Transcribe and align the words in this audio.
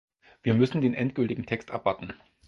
Wir 0.41 0.55
müssen 0.55 0.81
den 0.81 0.95
endgültigen 0.95 1.45
Text 1.45 1.69
abwarten. 1.69 2.13